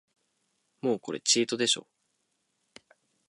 [0.81, 1.85] もうこれチートでしょ